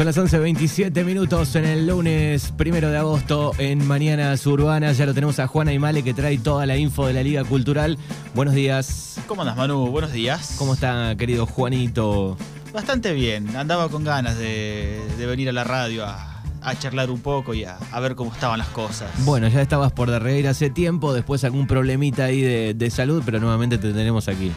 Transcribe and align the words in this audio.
Son 0.00 0.06
las 0.06 0.16
11.27 0.16 1.04
minutos 1.04 1.54
en 1.56 1.66
el 1.66 1.86
lunes 1.86 2.54
primero 2.56 2.88
de 2.88 2.96
agosto 2.96 3.52
en 3.58 3.86
Mañanas 3.86 4.46
Urbanas. 4.46 4.96
Ya 4.96 5.04
lo 5.04 5.12
tenemos 5.12 5.38
a 5.40 5.46
Juana 5.46 5.74
Imale 5.74 6.02
que 6.02 6.14
trae 6.14 6.38
toda 6.38 6.64
la 6.64 6.78
info 6.78 7.06
de 7.06 7.12
la 7.12 7.22
Liga 7.22 7.44
Cultural. 7.44 7.98
Buenos 8.34 8.54
días. 8.54 9.20
¿Cómo 9.26 9.42
andas, 9.42 9.58
Manu? 9.58 9.88
Buenos 9.88 10.10
días. 10.12 10.54
¿Cómo 10.56 10.72
está, 10.72 11.14
querido 11.18 11.44
Juanito? 11.44 12.38
Bastante 12.72 13.12
bien. 13.12 13.54
Andaba 13.54 13.90
con 13.90 14.02
ganas 14.02 14.38
de, 14.38 15.02
de 15.18 15.26
venir 15.26 15.50
a 15.50 15.52
la 15.52 15.64
radio 15.64 16.06
a, 16.06 16.40
a 16.62 16.78
charlar 16.78 17.10
un 17.10 17.20
poco 17.20 17.52
y 17.52 17.64
a, 17.64 17.76
a 17.92 18.00
ver 18.00 18.14
cómo 18.14 18.32
estaban 18.32 18.58
las 18.58 18.68
cosas. 18.68 19.10
Bueno, 19.26 19.48
ya 19.48 19.60
estabas 19.60 19.92
por 19.92 20.08
reír 20.08 20.48
hace 20.48 20.70
tiempo, 20.70 21.12
después 21.12 21.44
algún 21.44 21.66
problemita 21.66 22.24
ahí 22.24 22.40
de, 22.40 22.72
de 22.72 22.90
salud, 22.90 23.22
pero 23.26 23.38
nuevamente 23.38 23.76
te 23.76 23.92
tenemos 23.92 24.28
aquí. 24.28 24.50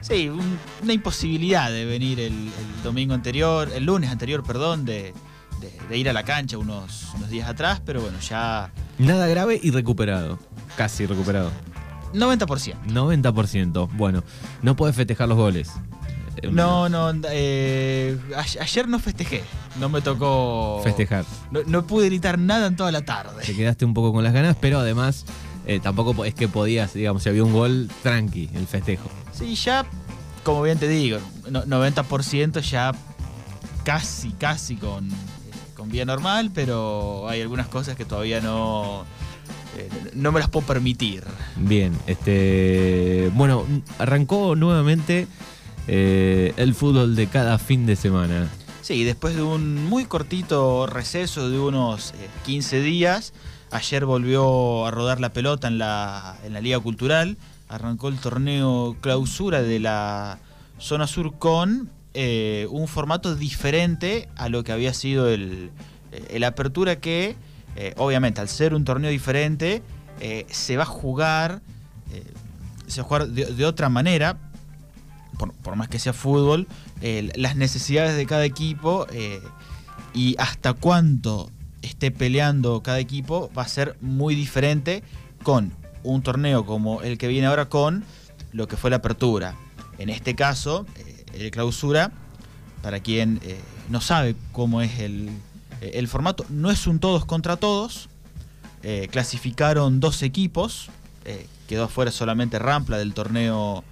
Sí, 0.00 0.28
un- 0.28 0.58
una 0.82 0.92
imposibilidad 0.92 1.70
de 1.70 1.84
venir 1.84 2.20
el, 2.20 2.32
el 2.32 2.82
domingo 2.82 3.14
anterior, 3.14 3.70
el 3.74 3.84
lunes 3.84 4.10
anterior, 4.10 4.42
perdón, 4.42 4.84
de, 4.84 5.12
de- 5.60 5.72
de 5.88 5.98
ir 5.98 6.08
a 6.08 6.12
la 6.12 6.22
cancha 6.24 6.56
unos, 6.58 7.08
unos 7.16 7.28
días 7.30 7.48
atrás, 7.48 7.80
pero 7.84 8.00
bueno, 8.00 8.18
ya 8.20 8.70
Nada 8.98 9.26
grave 9.28 9.58
y 9.62 9.70
recuperado. 9.70 10.38
Casi 10.76 11.06
recuperado. 11.06 11.50
90%. 12.14 12.74
90%. 12.86 13.88
Bueno, 13.92 14.24
no 14.62 14.74
puedes 14.76 14.96
festejar 14.96 15.28
los 15.28 15.36
goles. 15.38 15.70
Eh, 16.36 16.48
No, 16.50 16.88
no, 16.88 17.12
eh, 17.30 18.18
ayer 18.58 18.88
no 18.88 18.98
festejé, 18.98 19.42
no 19.78 19.88
me 19.88 20.00
tocó 20.00 20.80
Festejar. 20.84 21.24
No, 21.50 21.60
no 21.66 21.86
pude 21.86 22.06
gritar 22.06 22.38
nada 22.38 22.66
en 22.66 22.76
toda 22.76 22.90
la 22.92 23.02
tarde. 23.02 23.42
Te 23.44 23.54
quedaste 23.54 23.84
un 23.84 23.94
poco 23.94 24.12
con 24.12 24.24
las 24.24 24.32
ganas, 24.32 24.56
pero 24.60 24.78
además 24.80 25.24
eh, 25.66 25.80
tampoco 25.80 26.14
po- 26.14 26.24
es 26.24 26.34
que 26.34 26.48
podías, 26.48 26.94
digamos, 26.94 27.22
si 27.22 27.28
había 27.28 27.44
un 27.44 27.52
gol, 27.52 27.88
tranqui, 28.02 28.50
el 28.54 28.66
festejo. 28.66 29.08
Sí, 29.32 29.54
ya, 29.54 29.84
como 30.44 30.62
bien 30.62 30.78
te 30.78 30.88
digo, 30.88 31.18
no- 31.50 31.64
90% 31.64 32.60
ya 32.60 32.92
casi, 33.84 34.30
casi 34.32 34.76
con, 34.76 35.08
con 35.76 35.88
vía 35.90 36.04
normal, 36.04 36.50
pero 36.54 37.28
hay 37.28 37.40
algunas 37.40 37.68
cosas 37.68 37.96
que 37.96 38.04
todavía 38.04 38.40
no, 38.40 39.04
eh, 39.78 39.88
no 40.14 40.32
me 40.32 40.40
las 40.40 40.48
puedo 40.48 40.66
permitir. 40.66 41.24
Bien, 41.56 41.92
este. 42.06 43.30
Bueno, 43.34 43.64
arrancó 43.98 44.56
nuevamente 44.56 45.26
eh, 45.88 46.52
el 46.56 46.74
fútbol 46.74 47.16
de 47.16 47.26
cada 47.28 47.58
fin 47.58 47.86
de 47.86 47.96
semana. 47.96 48.48
Sí, 48.82 49.04
después 49.04 49.36
de 49.36 49.42
un 49.42 49.86
muy 49.86 50.04
cortito 50.04 50.86
receso 50.86 51.48
de 51.50 51.58
unos 51.58 52.10
eh, 52.12 52.28
15 52.44 52.80
días, 52.80 53.32
ayer 53.70 54.04
volvió 54.04 54.86
a 54.86 54.90
rodar 54.90 55.20
la 55.20 55.32
pelota 55.32 55.68
en 55.68 55.78
la, 55.78 56.36
en 56.44 56.52
la 56.52 56.60
Liga 56.60 56.78
Cultural, 56.80 57.36
arrancó 57.68 58.08
el 58.08 58.18
torneo 58.18 58.96
clausura 59.00 59.62
de 59.62 59.78
la 59.78 60.38
zona 60.78 61.06
sur 61.06 61.38
con 61.38 61.90
eh, 62.14 62.66
un 62.70 62.88
formato 62.88 63.36
diferente 63.36 64.28
a 64.36 64.48
lo 64.48 64.64
que 64.64 64.72
había 64.72 64.92
sido 64.92 65.28
el, 65.28 65.70
eh, 66.10 66.26
el 66.30 66.42
apertura 66.42 66.96
que, 66.96 67.36
eh, 67.76 67.94
obviamente, 67.98 68.40
al 68.40 68.48
ser 68.48 68.74
un 68.74 68.84
torneo 68.84 69.10
diferente, 69.10 69.82
se 70.50 70.76
va 70.76 70.82
a 70.82 70.86
jugar, 70.86 71.62
se 72.86 73.00
va 73.00 73.06
a 73.06 73.08
jugar 73.08 73.28
de, 73.28 73.46
de 73.46 73.64
otra 73.64 73.88
manera, 73.88 74.36
por, 75.38 75.54
por 75.54 75.76
más 75.76 75.88
que 75.88 75.98
sea 75.98 76.12
fútbol, 76.12 76.68
las 77.00 77.56
necesidades 77.56 78.18
de 78.18 78.26
cada 78.26 78.44
equipo 78.44 79.06
y 80.12 80.36
hasta 80.38 80.74
cuánto 80.74 81.50
esté 81.82 82.10
peleando 82.10 82.82
cada 82.82 82.98
equipo 82.98 83.50
va 83.56 83.62
a 83.62 83.68
ser 83.68 83.96
muy 84.00 84.34
diferente 84.34 85.02
con 85.42 85.72
un 86.02 86.22
torneo 86.22 86.64
como 86.64 87.02
el 87.02 87.18
que 87.18 87.28
viene 87.28 87.46
ahora 87.46 87.68
con 87.68 88.04
lo 88.52 88.68
que 88.68 88.76
fue 88.76 88.90
la 88.90 88.96
apertura. 88.96 89.54
En 89.98 90.08
este 90.08 90.34
caso, 90.34 90.86
eh, 90.96 91.24
el 91.34 91.50
clausura, 91.50 92.12
para 92.82 93.00
quien 93.00 93.40
eh, 93.42 93.60
no 93.88 94.00
sabe 94.00 94.34
cómo 94.52 94.80
es 94.80 94.98
el, 95.00 95.28
eh, 95.80 95.92
el 95.94 96.08
formato, 96.08 96.44
no 96.48 96.70
es 96.70 96.86
un 96.86 96.98
todos 96.98 97.24
contra 97.24 97.56
todos. 97.56 98.08
Clasificaron 99.10 100.00
dos 100.00 100.22
equipos, 100.22 100.88
quedó 101.68 101.84
afuera 101.84 102.10
solamente 102.10 102.58
Rampla 102.58 102.96
del 102.96 103.12
torneo, 103.12 103.84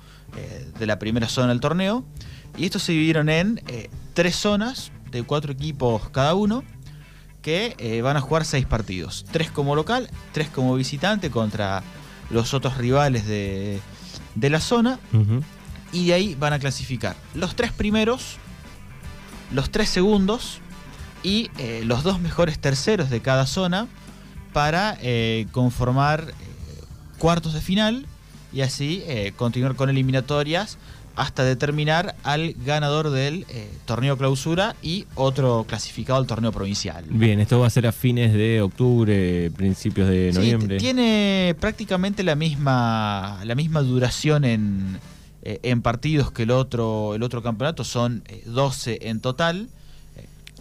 de 0.79 0.87
la 0.87 0.99
primera 0.99 1.29
zona 1.29 1.49
del 1.49 1.61
torneo. 1.61 2.07
Y 2.57 2.65
estos 2.65 2.85
se 2.85 2.93
dividieron 2.93 3.29
en 3.29 3.61
tres 4.15 4.37
zonas 4.37 4.91
de 5.11 5.25
cuatro 5.25 5.53
equipos 5.53 6.09
cada 6.09 6.35
uno 6.35 6.65
que 7.43 7.75
eh, 7.79 8.03
van 8.03 8.17
a 8.17 8.21
jugar 8.21 8.45
seis 8.45 8.67
partidos. 8.67 9.25
Tres 9.31 9.51
como 9.51 9.75
local, 9.75 10.11
tres 10.33 10.49
como 10.49 10.75
visitante 10.75 11.31
contra 11.31 11.83
los 12.31 12.55
otros 12.55 12.77
rivales 12.77 13.27
de, 13.27 13.81
de 14.35 14.51
la 14.51 14.61
zona. 14.61 14.99
Y 15.93 16.09
de 16.09 16.15
ahí 16.15 16.35
van 16.35 16.53
a 16.53 16.59
clasificar 16.59 17.17
los 17.35 17.57
tres 17.57 17.73
primeros, 17.73 18.37
los 19.53 19.71
tres 19.71 19.89
segundos 19.89 20.61
y 21.23 21.51
eh, 21.59 21.83
los 21.85 22.03
dos 22.03 22.21
mejores 22.21 22.59
terceros 22.59 23.09
de 23.09 23.21
cada 23.21 23.47
zona 23.47 23.87
para 24.53 24.99
eh, 25.01 25.47
conformar 25.53 26.35
cuartos 27.19 27.55
de 27.55 27.61
final 27.61 28.07
y 28.53 28.61
así 28.61 29.03
continuar 29.37 29.75
con 29.75 29.91
eliminatorias 29.91 30.79
hasta 31.19 31.43
determinar 31.43 32.15
al 32.23 32.55
ganador 32.65 33.11
del 33.11 33.45
eh, 33.49 33.69
torneo 33.87 34.17
clausura 34.17 34.77
y 34.83 35.07
otro 35.17 35.67
clasificado 35.69 36.19
al 36.19 36.27
torneo 36.29 36.53
provincial. 36.53 37.05
Bien, 37.11 37.41
esto 37.41 37.59
va 37.59 37.67
a 37.67 37.71
ser 37.71 37.89
a 37.89 37.93
fines 37.93 38.33
de 38.33 38.63
octubre, 38.63 39.51
principios 39.51 40.09
de 40.09 40.33
noviembre. 40.33 40.79
tiene 40.79 41.57
prácticamente 41.59 42.23
la 42.23 42.37
misma, 42.37 43.41
la 43.45 43.57
misma 43.57 43.83
duración 43.83 44.45
en, 44.45 45.01
eh, 45.43 45.59
en 45.65 45.83
partidos 45.83 46.31
que 46.31 46.45
el 46.45 46.53
otro, 46.53 47.17
el 47.17 47.25
otro 47.25 47.43
campeonato. 47.43 47.83
Son 47.83 48.23
eh, 48.29 48.45
12 48.47 49.09
en 49.09 49.21
total, 49.21 49.69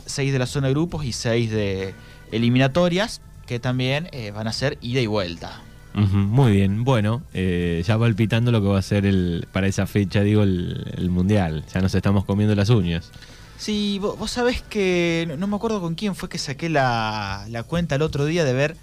6 0.07 0.33
de 0.33 0.39
la 0.39 0.47
zona 0.47 0.67
de 0.67 0.73
grupos 0.73 1.05
y 1.05 1.13
6 1.13 1.51
de 1.51 1.93
eliminatorias, 2.31 3.21
que 3.45 3.59
también 3.59 4.09
eh, 4.11 4.31
van 4.31 4.47
a 4.47 4.53
ser 4.53 4.79
ida 4.81 5.01
y 5.01 5.07
vuelta. 5.07 5.61
Muy 5.97 6.51
bien, 6.51 6.83
bueno, 6.83 7.23
eh, 7.33 7.83
ya 7.85 7.97
palpitando 7.97 8.51
lo 8.51 8.61
que 8.61 8.67
va 8.67 8.77
a 8.77 8.83
ser 8.83 9.07
el, 9.07 9.47
para 9.51 9.65
esa 9.65 9.87
fecha, 9.87 10.21
digo, 10.21 10.43
el, 10.43 11.09
mundial. 11.09 11.65
Ya 11.73 11.81
nos 11.81 11.95
estamos 11.95 12.23
comiendo 12.23 12.53
las 12.53 12.69
uñas. 12.69 13.11
Sí, 13.57 13.97
vos, 13.99 14.17
vos 14.19 14.29
sabés 14.29 14.61
que 14.61 15.33
no, 15.39 15.47
me 15.47 15.55
acuerdo 15.55 15.81
con 15.81 15.95
quién 15.95 16.13
fue 16.13 16.29
que 16.29 16.37
saqué 16.37 16.69
la, 16.69 17.45
la 17.49 17.63
cuenta 17.63 17.95
el 17.95 18.03
otro 18.03 18.25
día 18.25 18.45
de 18.45 18.53
ver 18.53 18.77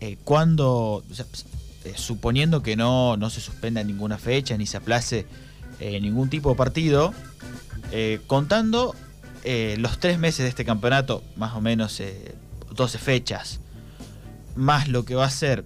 eh, 0.00 0.18
cuándo, 0.24 1.04
eh, 1.84 1.92
suponiendo 1.96 2.62
que 2.62 2.76
no, 2.76 3.16
no 3.16 3.30
se 3.30 3.40
suspenda 3.40 3.82
ninguna 3.82 4.18
fecha 4.18 4.56
ni 4.58 4.66
se 4.66 4.76
aplace 4.76 5.26
eh, 5.80 6.00
ningún 6.00 6.28
tipo 6.28 6.50
de 6.50 6.56
partido, 6.56 7.14
contando 8.26 8.94
los 9.78 10.00
tres 10.00 10.18
meses 10.18 10.40
de 10.40 10.48
este 10.48 10.64
campeonato, 10.64 11.22
más 11.36 11.54
o 11.54 11.60
menos 11.60 12.00
eh, 12.00 12.34
12 12.74 12.98
fechas, 12.98 13.60
más 14.56 14.88
lo 14.88 15.04
que 15.04 15.14
va 15.14 15.24
a 15.24 15.30
ser 15.30 15.64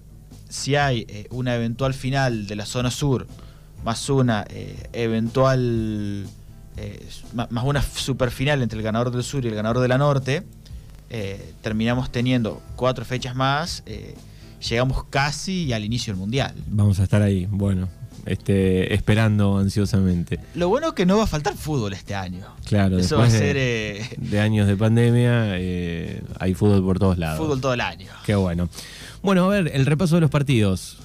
si 0.51 0.75
hay 0.75 1.05
eh, 1.09 1.25
una 1.31 1.55
eventual 1.55 1.93
final 1.93 2.45
de 2.45 2.55
la 2.55 2.65
zona 2.65 2.91
sur, 2.91 3.25
más 3.83 4.07
una 4.09 4.45
eh, 4.49 4.75
eventual 4.93 6.27
eh, 6.77 7.07
más 7.33 7.63
una 7.63 7.81
super 7.81 8.29
final 8.31 8.61
entre 8.61 8.77
el 8.77 8.83
ganador 8.83 9.11
del 9.11 9.23
sur 9.23 9.43
y 9.43 9.47
el 9.47 9.55
ganador 9.55 9.79
de 9.81 9.87
la 9.87 9.97
norte, 9.97 10.43
terminamos 11.61 12.11
teniendo 12.11 12.61
cuatro 12.75 13.03
fechas 13.03 13.35
más, 13.35 13.83
llegamos 14.69 15.03
casi 15.09 15.73
al 15.73 15.83
inicio 15.83 16.13
del 16.13 16.19
mundial. 16.19 16.53
Vamos 16.67 16.99
a 16.99 17.03
estar 17.03 17.21
ahí, 17.21 17.47
bueno, 17.51 17.89
este, 18.25 18.93
esperando 18.93 19.57
ansiosamente. 19.57 20.39
Lo 20.55 20.69
bueno 20.69 20.89
es 20.89 20.93
que 20.93 21.05
no 21.05 21.17
va 21.17 21.23
a 21.23 21.27
faltar 21.27 21.55
fútbol 21.55 21.91
este 21.93 22.15
año. 22.15 22.45
Claro, 22.65 22.97
Eso 22.99 23.17
va 23.17 23.23
a 23.23 23.25
después 23.25 23.41
de- 23.41 23.47
ser 23.47 23.57
eh, 23.57 24.09
de 24.17 24.39
años 24.39 24.67
de 24.67 24.77
pandemia, 24.77 25.57
eh, 25.59 26.21
hay 26.39 26.53
fútbol 26.53 26.81
por 26.83 26.97
todos 26.99 27.17
lados. 27.17 27.39
fútbol 27.39 27.59
todo 27.59 27.73
el 27.73 27.81
año. 27.81 28.07
Qué 28.25 28.35
bueno. 28.35 28.69
Bueno, 29.21 29.45
a 29.45 29.49
ver, 29.49 29.71
el 29.73 29.85
repaso 29.85 30.15
de 30.15 30.21
los 30.21 30.29
partidos. 30.29 30.97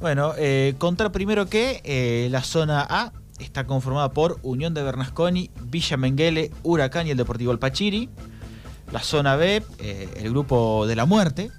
Bueno, 0.00 0.32
eh, 0.38 0.74
contar 0.78 1.12
primero 1.12 1.46
que 1.46 1.80
eh, 1.84 2.28
la 2.30 2.42
zona 2.42 2.86
A 2.88 3.12
está 3.38 3.66
conformada 3.66 4.10
por 4.10 4.38
Unión 4.42 4.74
de 4.74 4.82
Bernasconi, 4.82 5.50
Villa 5.64 5.96
Menguele, 5.96 6.50
Huracán 6.62 7.06
y 7.06 7.10
el 7.10 7.16
Deportivo 7.16 7.52
Alpachiri. 7.52 8.08
La 8.92 9.00
zona 9.00 9.36
B, 9.36 9.62
eh, 9.78 10.08
el 10.16 10.30
grupo 10.30 10.86
de 10.86 10.96
la 10.96 11.06
muerte, 11.06 11.50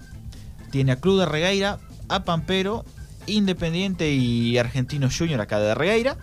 tiene 0.69 0.93
a 0.93 0.95
Club 0.97 1.19
de 1.19 1.25
Regueira, 1.25 1.79
a 2.09 2.23
Pampero, 2.23 2.83
Independiente 3.27 4.11
y 4.11 4.57
Argentino 4.57 5.07
Junior 5.15 5.39
acá 5.39 5.59
de 5.59 5.75
Regueira. 5.75 6.17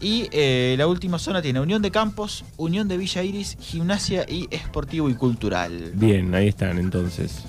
Y 0.00 0.28
eh, 0.32 0.74
la 0.76 0.86
última 0.86 1.18
zona 1.18 1.40
tiene 1.40 1.60
Unión 1.60 1.80
de 1.80 1.90
Campos, 1.90 2.44
Unión 2.58 2.86
de 2.86 2.98
Villa 2.98 3.22
Iris, 3.22 3.56
Gimnasia 3.60 4.26
y 4.28 4.46
Esportivo 4.50 5.08
y 5.08 5.14
Cultural. 5.14 5.92
Bien, 5.94 6.34
ahí 6.34 6.48
están 6.48 6.78
entonces. 6.78 7.44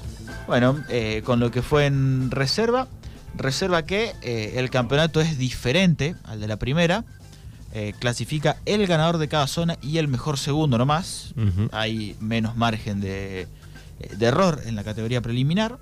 Bueno, 0.48 0.82
eh, 0.88 1.24
con 1.26 1.42
lo 1.42 1.52
que 1.52 1.62
fue 1.62 1.88
en 1.88 2.32
reserva, 2.32 2.88
reserva 3.36 3.84
que 3.84 4.14
eh, 4.22 4.54
el 4.56 4.70
campeonato 4.70 5.20
es 5.20 5.38
diferente 5.38 6.16
al 6.24 6.40
de 6.40 6.48
la 6.48 6.58
primera. 6.58 7.04
Eh, 7.74 7.94
clasifica 8.00 8.56
el 8.66 8.88
ganador 8.88 9.18
de 9.18 9.28
cada 9.28 9.46
zona 9.46 9.78
y 9.82 9.98
el 9.98 10.08
mejor 10.08 10.38
segundo 10.38 10.78
nomás. 10.78 11.34
Ujú. 11.36 11.68
Hay 11.74 12.16
menos 12.22 12.56
margen 12.56 13.02
de, 13.02 13.48
de 14.18 14.26
error 14.26 14.62
en 14.66 14.78
la 14.78 14.86
categoría 14.86 15.22
preliminar. 15.22 15.80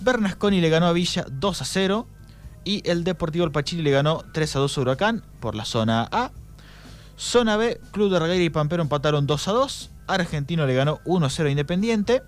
Bernasconi 0.00 0.62
le 0.62 0.70
ganó 0.70 0.86
a 0.86 0.92
Villa 0.92 1.26
2 1.30 1.62
a 1.62 1.64
0 1.66 2.08
y 2.64 2.88
el 2.88 3.04
Deportivo 3.04 3.44
Alpachiri 3.44 3.82
le 3.82 3.90
ganó 3.90 4.24
3 4.32 4.56
a 4.56 4.58
2 4.60 4.78
a 4.78 4.80
Huracán 4.80 5.22
por 5.40 5.54
la 5.54 5.66
zona 5.66 6.08
A. 6.10 6.32
Zona 7.18 7.58
B, 7.58 7.78
Club 7.92 8.10
de 8.10 8.18
Regueira 8.18 8.42
y 8.42 8.50
Pampero 8.50 8.82
empataron 8.82 9.26
2 9.26 9.48
a 9.48 9.52
2. 9.52 9.90
Argentino 10.06 10.66
le 10.66 10.74
ganó 10.74 11.00
1 11.04 11.26
a 11.26 11.30
0 11.30 11.48
a 11.48 11.50
Independiente. 11.50 12.22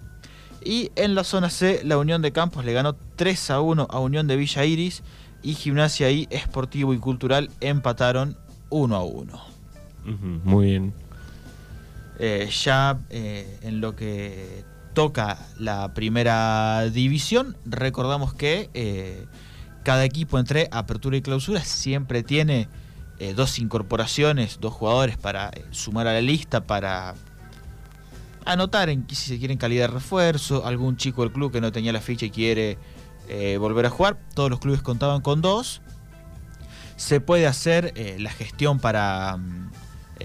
Y 0.67 0.91
en 0.97 1.15
la 1.15 1.23
zona 1.23 1.49
C, 1.49 1.83
la 1.85 1.97
Unión 1.97 2.23
de 2.23 2.33
Campos 2.33 2.65
le 2.65 2.73
ganó 2.73 2.97
3 3.15 3.51
a 3.53 3.61
1 3.61 3.87
a 3.89 4.01
Unión 4.01 4.27
de 4.27 4.35
Villa 4.35 4.65
Iris. 4.65 5.05
Y 5.41 5.55
Gimnasia 5.55 6.11
y 6.11 6.27
Esportivo 6.29 6.93
y 6.93 6.99
Cultural 6.99 7.51
empataron 7.61 8.37
1 8.71 8.97
a 8.97 9.05
1. 9.05 9.41
muy 10.43 10.67
bien. 10.67 10.93
Eh, 12.19 12.51
ya 12.51 12.99
eh, 13.11 13.61
en 13.63 13.81
lo 13.81 13.95
que 13.95 14.65
toca 14.93 15.39
la 15.61 15.95
primera 15.95 16.91
división, 16.91 17.57
recordamos 17.65 18.35
que 18.35 18.69
eh, 18.75 19.25
cada 19.85 20.05
equipo 20.05 20.37
entre 20.37 20.69
apertura 20.73 21.17
y 21.17 21.23
clausura 21.23 21.61
siempre 21.61 22.25
tiene 22.25 22.69
dos 23.35 23.59
incorporaciones, 23.61 24.59
dos 24.61 24.75
jugadores 24.75 25.17
para 25.17 25.51
sumar 25.71 26.07
a 26.07 26.13
la 26.13 26.21
lista, 26.21 26.67
para 26.67 27.15
anotar 28.47 28.89
en 28.89 29.07
si 29.09 29.17
se 29.17 29.39
quiere 29.39 29.53
en 29.53 29.59
calidad 29.59 29.89
de 29.89 29.95
refuerzo, 29.95 30.65
algún 30.67 30.97
chico 30.97 31.23
del 31.23 31.33
club 31.33 31.53
que 31.53 31.61
no 31.61 31.73
tenía 31.73 31.93
la 31.93 32.01
ficha 32.01 32.27
y 32.27 32.31
quiere 32.31 32.79
volver 33.59 33.87
a 33.87 33.91
jugar. 33.91 34.19
Todos 34.35 34.51
los 34.51 34.61
clubes 34.61 34.83
contaban 34.83 35.21
con 35.21 35.43
dos. 35.43 35.83
Se 36.97 37.21
puede 37.21 37.47
hacer 37.47 37.93
la 38.19 38.31
gestión 38.31 38.79
para 38.79 39.37
mm, 39.37 39.71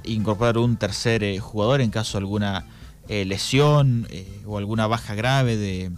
incorporar 0.04 0.58
un 0.58 0.78
tercer 0.78 1.24
eh, 1.24 1.40
jugador 1.40 1.82
en 1.82 1.90
caso 1.90 2.18
de 2.18 2.24
alguna 2.24 2.66
eh, 3.08 3.26
lesión 3.26 4.08
eh, 4.10 4.42
o 4.46 4.58
alguna 4.58 4.88
baja 4.88 5.16
grave 5.16 5.58
de 5.58 5.92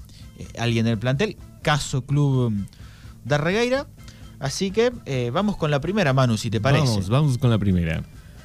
alguien 0.58 0.86
del 0.86 0.98
plantel. 0.98 1.38
Caso 1.62 2.06
Club 2.06 2.54
de 3.24 3.38
Regueira. 3.38 3.88
Así 4.40 4.72
que 4.72 4.92
vamos 5.32 5.56
con 5.56 5.72
la 5.72 5.80
primera, 5.80 6.12
Manu, 6.12 6.36
si 6.36 6.50
te 6.50 6.60
parece. 6.60 6.86
Vamos, 6.86 7.10
vamos 7.10 7.38
con 7.38 7.50
la 7.50 7.58
primera. 7.58 8.04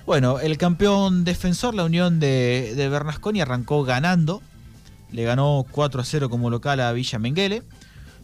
Bueno, 0.09 0.41
el 0.41 0.57
campeón 0.57 1.23
defensor, 1.25 1.75
la 1.75 1.85
Unión 1.85 2.19
de, 2.19 2.89
Bernasconi, 2.91 3.43
arrancó 3.43 3.85
ganando. 3.85 4.41
Le 5.13 5.25
ganó 5.25 5.67
4 5.71 6.01
a 6.01 6.05
0 6.07 6.31
como 6.31 6.49
local 6.49 6.81
a 6.81 6.91
Villa 6.93 7.19
Menguele. 7.19 7.63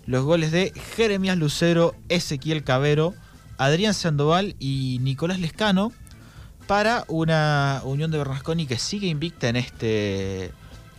Los 0.06 0.24
goles 0.24 0.50
de 0.50 0.72
Jeremías 0.96 1.36
Lucero, 1.36 1.94
Ezequiel 2.08 2.64
Cabero, 2.64 3.12
Adrián 3.58 3.92
Sandoval 3.92 4.56
y 4.58 4.98
Nicolás 5.02 5.40
Lescano 5.40 5.92
para 6.66 7.04
una 7.06 7.82
Unión 7.84 8.10
de 8.10 8.16
Bernasconi 8.16 8.64
que 8.64 8.78
sigue 8.78 9.08
invicta 9.08 9.50
en 9.50 9.56
este, 9.56 10.52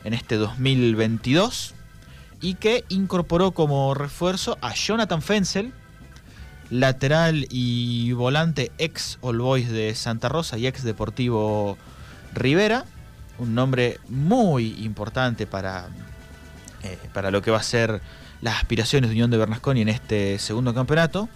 en 0.04 0.14
este 0.14 0.36
2022 0.36 1.74
y 2.42 2.54
que 2.54 2.84
incorporó 2.90 3.54
como 3.54 3.96
refuerzo 3.96 4.60
a 4.62 4.76
Jonathan 4.76 5.24
Fensel, 5.24 5.74
lateral 6.70 7.48
y 7.50 8.12
volante 8.14 8.72
ex 8.78 9.18
All 9.22 9.40
Boys 9.40 9.70
de 9.70 9.94
Santa 9.96 10.30
Rosa 10.30 10.58
y 10.58 10.68
ex 10.68 10.84
Deportivo 10.84 11.78
Rivera, 12.34 12.86
un 13.38 13.56
nombre 13.56 14.00
muy 14.10 14.76
importante 14.84 15.48
para, 15.48 15.88
eh, 16.84 16.98
para 17.14 17.32
lo 17.32 17.42
que 17.42 17.52
va 17.52 17.58
a 17.58 17.64
ser 17.64 18.02
las 18.42 18.58
aspiraciones 18.58 19.10
de 19.10 19.16
Unión 19.16 19.32
de 19.32 19.38
Bernasconi 19.38 19.82
en 19.82 19.90
este 19.90 20.40
segundo 20.40 20.74
campeonato 20.74 21.30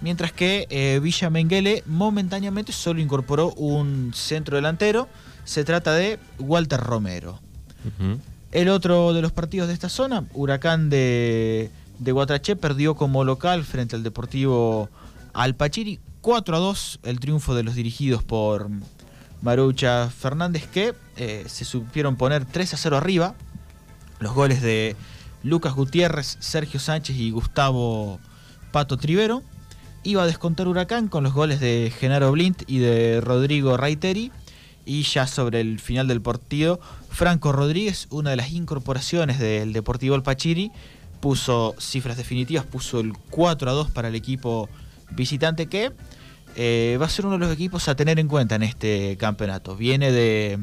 mientras 0.00 0.32
que 0.32 0.66
eh, 0.70 1.00
Villa 1.02 1.30
Menguele 1.30 1.82
momentáneamente 1.86 2.72
solo 2.72 3.00
incorporó 3.00 3.52
un 3.54 4.12
centro 4.14 4.56
delantero. 4.56 5.08
Se 5.44 5.64
trata 5.64 5.94
de 5.94 6.18
Walter 6.38 6.80
Romero. 6.80 7.40
El 8.52 8.68
otro 8.68 9.14
de 9.14 9.22
los 9.22 9.32
partidos 9.32 9.68
de 9.68 9.74
esta 9.74 9.88
zona, 9.88 10.24
Huracán 10.34 10.90
de, 10.90 11.70
de 11.98 12.12
Guatraché, 12.12 12.56
perdió 12.56 12.94
como 12.94 13.24
local 13.24 13.64
frente 13.64 13.96
al 13.96 14.02
Deportivo 14.02 14.88
Alpachiri 15.32 16.00
4 16.20 16.56
a 16.56 16.58
2 16.58 17.00
el 17.04 17.20
triunfo 17.20 17.54
de 17.54 17.62
los 17.62 17.74
dirigidos 17.74 18.22
por 18.22 18.68
Marucha 19.42 20.10
Fernández 20.10 20.66
que 20.66 20.94
eh, 21.16 21.44
se 21.46 21.64
supieron 21.64 22.16
poner 22.16 22.44
3 22.44 22.74
a 22.74 22.76
0 22.76 22.96
arriba. 22.96 23.34
Los 24.20 24.34
goles 24.34 24.62
de 24.62 24.96
Lucas 25.42 25.74
Gutiérrez, 25.74 26.36
Sergio 26.40 26.80
Sánchez 26.80 27.16
y 27.16 27.30
Gustavo 27.30 28.18
Pato 28.72 28.96
Trivero 28.96 29.42
iba 30.02 30.22
a 30.22 30.26
descontar 30.26 30.68
Huracán 30.68 31.08
con 31.08 31.24
los 31.24 31.34
goles 31.34 31.60
de 31.60 31.92
Genaro 31.96 32.32
Blint 32.32 32.62
y 32.66 32.78
de 32.78 33.20
Rodrigo 33.20 33.76
Raiteri. 33.76 34.32
Y 34.84 35.02
ya 35.02 35.26
sobre 35.26 35.60
el 35.60 35.80
final 35.80 36.08
del 36.08 36.22
partido, 36.22 36.80
Franco 37.10 37.52
Rodríguez, 37.52 38.06
una 38.10 38.30
de 38.30 38.36
las 38.36 38.52
incorporaciones 38.52 39.38
del 39.38 39.74
Deportivo 39.74 40.14
Alpachiri, 40.14 40.72
puso 41.20 41.74
cifras 41.78 42.16
definitivas, 42.16 42.64
puso 42.64 43.00
el 43.00 43.12
4 43.30 43.70
a 43.70 43.72
2 43.72 43.90
para 43.90 44.08
el 44.08 44.14
equipo 44.14 44.68
visitante 45.10 45.66
que 45.66 45.92
eh, 46.56 46.98
va 47.00 47.06
a 47.06 47.08
ser 47.08 47.26
uno 47.26 47.38
de 47.38 47.44
los 47.44 47.52
equipos 47.52 47.88
a 47.88 47.94
tener 47.94 48.18
en 48.18 48.28
cuenta 48.28 48.56
en 48.56 48.62
este 48.62 49.16
campeonato. 49.16 49.76
Viene 49.76 50.10
de, 50.10 50.58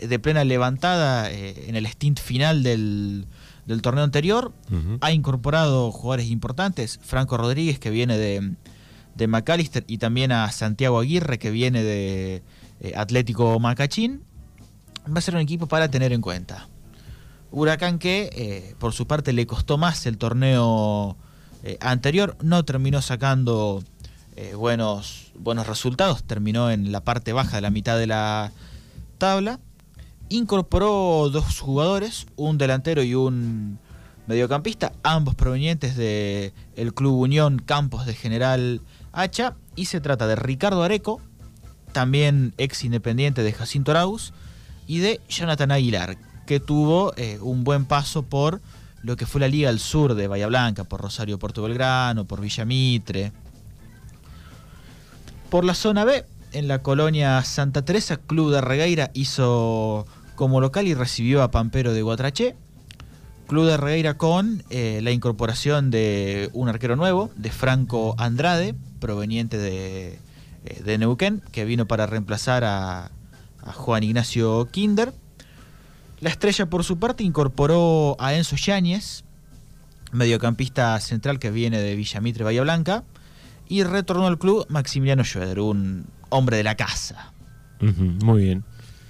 de 0.00 0.18
plena 0.18 0.44
levantada 0.44 1.30
eh, 1.30 1.66
en 1.68 1.76
el 1.76 1.86
stint 1.86 2.20
final 2.20 2.62
del, 2.62 3.26
del 3.66 3.82
torneo 3.82 4.04
anterior. 4.04 4.52
Ha 5.00 5.12
incorporado 5.12 5.92
jugadores 5.92 6.30
importantes, 6.30 6.98
Franco 7.02 7.36
Rodríguez 7.36 7.78
que 7.78 7.90
viene 7.90 8.16
de, 8.16 8.54
de 9.14 9.26
McAllister 9.26 9.84
y 9.86 9.98
también 9.98 10.32
a 10.32 10.50
Santiago 10.50 10.98
Aguirre 10.98 11.38
que 11.38 11.50
viene 11.50 11.82
de 11.82 12.42
eh, 12.80 12.92
Atlético 12.96 13.58
Macachín. 13.60 14.22
Va 15.06 15.18
a 15.18 15.20
ser 15.20 15.34
un 15.34 15.40
equipo 15.40 15.66
para 15.66 15.90
tener 15.90 16.12
en 16.12 16.20
cuenta. 16.20 16.68
Huracán 17.50 17.98
que 17.98 18.30
eh, 18.32 18.74
por 18.78 18.92
su 18.92 19.06
parte 19.06 19.32
le 19.32 19.46
costó 19.46 19.78
más 19.78 20.06
el 20.06 20.18
torneo 20.18 21.16
eh, 21.64 21.76
anterior, 21.80 22.36
no 22.42 22.64
terminó 22.64 23.02
sacando 23.02 23.82
buenos, 24.56 25.32
buenos 25.38 25.66
resultados, 25.66 26.22
terminó 26.22 26.70
en 26.70 26.92
la 26.92 27.02
parte 27.02 27.34
baja 27.34 27.56
de 27.56 27.60
la 27.60 27.68
mitad 27.68 27.98
de 27.98 28.06
la 28.06 28.52
tabla. 29.18 29.60
Incorporó 30.30 31.28
dos 31.30 31.60
jugadores, 31.60 32.26
un 32.36 32.56
delantero 32.56 33.02
y 33.02 33.14
un 33.14 33.78
mediocampista, 34.30 34.92
ambos 35.02 35.34
provenientes 35.34 35.96
del 35.96 36.52
el 36.76 36.94
Club 36.94 37.18
Unión 37.18 37.58
Campos 37.58 38.06
de 38.06 38.14
General 38.14 38.80
Hacha, 39.12 39.56
y 39.74 39.86
se 39.86 40.00
trata 40.00 40.28
de 40.28 40.36
Ricardo 40.36 40.82
Areco, 40.84 41.20
también 41.92 42.54
ex 42.56 42.84
independiente 42.84 43.42
de 43.42 43.52
Jacinto 43.52 43.90
Arauz, 43.90 44.32
y 44.86 44.98
de 44.98 45.20
Jonathan 45.28 45.72
Aguilar, 45.72 46.16
que 46.46 46.60
tuvo 46.60 47.12
eh, 47.16 47.38
un 47.40 47.64
buen 47.64 47.84
paso 47.84 48.22
por 48.22 48.60
lo 49.02 49.16
que 49.16 49.26
fue 49.26 49.40
la 49.40 49.48
Liga 49.48 49.68
del 49.68 49.78
Sur 49.78 50.14
de 50.14 50.28
Bahía 50.28 50.46
Blanca, 50.46 50.84
por 50.84 51.00
Rosario 51.00 51.38
Puerto 51.38 51.62
Belgrano, 51.62 52.26
por 52.26 52.40
Villamitre. 52.40 53.32
Por 55.48 55.64
la 55.64 55.74
zona 55.74 56.04
B, 56.04 56.24
en 56.52 56.68
la 56.68 56.82
colonia 56.82 57.42
Santa 57.42 57.84
Teresa, 57.84 58.18
Club 58.18 58.52
de 58.52 58.60
Regueira 58.60 59.10
hizo 59.14 60.06
como 60.34 60.60
local 60.60 60.86
y 60.86 60.94
recibió 60.94 61.42
a 61.42 61.50
Pampero 61.50 61.92
de 61.92 62.02
Guatraché. 62.02 62.56
Club 63.46 63.66
de 63.66 63.76
Regueira 63.76 64.16
con 64.16 64.62
eh, 64.70 65.00
la 65.02 65.10
incorporación 65.10 65.90
de 65.90 66.50
un 66.52 66.68
arquero 66.68 66.94
nuevo, 66.94 67.30
de 67.34 67.50
Franco 67.50 68.14
Andrade, 68.16 68.74
proveniente 69.00 69.58
de, 69.58 70.20
eh, 70.64 70.82
de 70.84 70.98
Neuquén, 70.98 71.42
que 71.50 71.64
vino 71.64 71.86
para 71.86 72.06
reemplazar 72.06 72.64
a, 72.64 73.10
Juan 73.74 74.02
Ignacio 74.02 74.68
Kinder. 74.70 75.12
La 76.20 76.28
estrella, 76.28 76.66
por 76.66 76.84
su 76.84 76.98
parte, 76.98 77.24
incorporó 77.24 78.16
a 78.18 78.34
Enzo 78.34 78.56
Yáñez, 78.56 79.24
mediocampista 80.12 80.98
central 81.00 81.38
que 81.38 81.50
viene 81.50 81.80
de 81.80 81.96
Villamitre, 81.96 82.44
Bahía 82.44 82.62
Blanca, 82.62 83.04
y 83.68 83.84
retornó 83.84 84.26
al 84.26 84.38
club 84.38 84.66
Maximiliano 84.68 85.24
Schroeder, 85.24 85.60
un 85.60 86.06
hombre 86.28 86.58
de 86.58 86.64
la 86.64 86.74
casa. 86.74 87.32
muy 87.80 88.42
bien. 88.42 88.64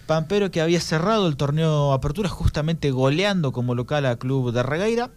Pampero 0.07 0.51
que 0.51 0.61
había 0.61 0.81
cerrado 0.81 1.27
el 1.27 1.37
torneo 1.37 1.93
Apertura 1.93 2.29
justamente 2.29 2.91
goleando 2.91 3.53
como 3.53 3.75
local 3.75 4.07
a 4.07 4.17
Club 4.17 4.53
de 4.53 4.63
Regueira. 4.63 5.11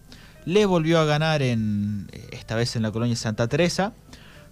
Le 0.46 0.66
volvió 0.66 1.00
a 1.00 1.06
ganar 1.06 1.42
en 1.42 2.10
esta 2.32 2.56
vez 2.56 2.76
en 2.76 2.84
la 2.84 2.92
colonia 2.92 3.16
Santa 3.16 3.48
Teresa. 3.48 3.94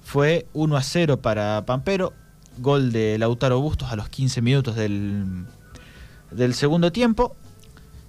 Fue 0.02 0.48
1 0.54 0.78
a 0.78 0.82
0 0.82 1.22
para 1.22 1.64
Pampero. 1.66 2.14
Gol 2.58 2.92
de 2.92 3.18
Lautaro 3.18 3.62
Bustos 3.62 3.92
a 3.92 3.96
los 3.96 4.10
15 4.10 4.42
minutos 4.42 4.76
del, 4.76 5.46
del 6.32 6.54
segundo 6.54 6.92
tiempo. 6.92 7.36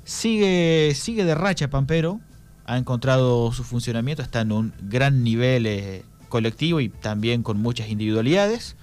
Sigue, 0.05 0.93
sigue 0.95 1.25
de 1.25 1.35
racha 1.35 1.69
Pampero. 1.69 2.21
Ha 2.65 2.79
encontrado 2.79 3.53
su 3.53 3.65
funcionamiento. 3.65 4.23
Está 4.23 4.41
en 4.41 4.53
un 4.53 4.73
gran 4.83 5.23
nivel 5.23 5.67
eh, 5.67 6.05
colectivo 6.29 6.81
y 6.81 6.89
también 6.89 7.43
con 7.43 7.59
muchas 7.59 7.89
individualidades. 7.89 8.77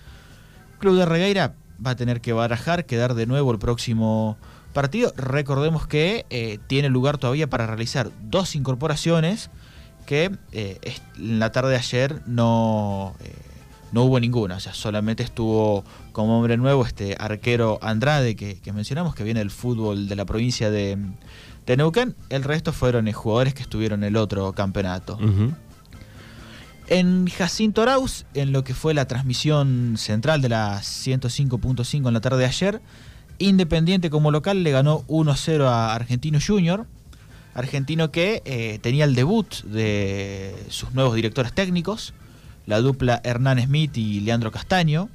Club 0.80 0.98
de 0.98 1.06
Regueira 1.06 1.56
va 1.86 1.92
a 1.92 1.96
tener 1.96 2.22
que 2.22 2.34
barajar, 2.34 2.86
quedar 2.86 3.14
de 3.14 3.26
nuevo 3.26 3.52
el 3.52 3.60
próximo 3.60 4.38
partido. 4.74 5.14
Recordemos 5.18 5.88
que 5.88 6.26
eh, 6.30 6.60
tiene 6.68 6.90
lugar 6.90 7.18
todavía 7.18 7.48
para 7.48 7.68
realizar 7.68 8.12
dos 8.22 8.56
incorporaciones 8.56 9.50
que 10.06 10.32
eh, 10.52 10.80
en 11.18 11.40
la 11.40 11.52
tarde 11.52 11.72
de 11.72 11.78
ayer 11.78 12.22
no, 12.26 13.16
no 13.92 14.04
hubo 14.04 14.20
ninguna, 14.20 14.56
o 14.56 14.60
sea, 14.60 14.74
solamente 14.74 15.24
estuvo 15.24 15.84
como 16.12 16.38
hombre 16.38 16.58
nuevo 16.58 16.86
este 16.86 17.16
arquero 17.20 17.80
Andrade 17.82 18.36
que, 18.36 18.60
mencionamos, 18.74 19.16
que 19.16 19.24
viene 19.24 19.40
del 19.40 19.52
fútbol 19.52 20.08
de 20.08 20.16
la 20.16 20.26
provincia 20.26 20.70
de, 20.70 20.98
Neuquén, 21.68 22.16
el 22.30 22.44
resto 22.44 22.74
fueron 22.74 23.12
jugadores 23.12 23.54
que 23.54 23.62
estuvieron 23.62 24.04
en 24.04 24.10
el 24.10 24.18
otro 24.18 24.54
campeonato. 24.54 25.20
En 26.88 27.28
Jacinto 27.28 27.84
Arauz, 27.84 28.26
en 28.34 28.52
lo 28.52 28.64
que 28.64 28.74
fue 28.74 28.96
la 28.96 29.06
transmisión 29.06 29.94
central 29.98 30.42
de 30.42 30.50
la 30.50 30.80
105.5 30.80 32.08
en 32.08 32.14
la 32.14 32.22
tarde 32.22 32.40
de 32.40 32.46
ayer, 32.46 32.82
Independiente 33.40 34.10
como 34.10 34.32
local 34.32 34.64
le 34.64 34.72
ganó 34.72 35.06
1-0 35.08 35.64
a 35.64 35.96
Argentino 35.96 36.40
Junior. 36.46 36.88
Argentino 37.54 38.12
que 38.12 38.42
eh, 38.44 38.80
tenía 38.82 39.06
el 39.06 39.16
debut 39.16 39.64
de 39.64 40.54
sus 40.68 40.94
nuevos 40.94 41.16
directores 41.16 41.54
técnicos, 41.54 42.14
la 42.70 42.82
dupla 42.82 43.20
Hernán 43.24 43.60
Smith 43.60 43.98
y 43.98 44.20
Leandro 44.20 44.52
Castaño. 44.52 45.10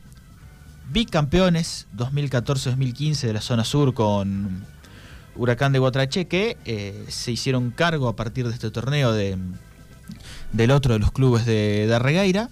Bicampeones 0.91 1.87
2014-2015 1.97 3.21
de 3.29 3.33
la 3.33 3.41
zona 3.41 3.65
sur 3.65 3.95
con 3.95 4.65
Huracán 5.37 5.73
de 5.73 5.79
Guatrache 5.79 6.27
que 6.27 6.59
eh, 6.65 7.05
se 7.09 7.31
hicieron 7.31 7.71
cargo 7.71 8.09
a 8.09 8.17
partir 8.17 8.49
de 8.49 8.55
este 8.55 8.73
torneo 8.73 9.13
de, 9.13 9.39
del 10.53 10.73
otro 10.73 10.95
de 10.95 10.99
los 10.99 11.13
clubes 11.13 11.47
de, 11.47 11.87
de 11.87 11.95
Arregueira. 11.95 12.51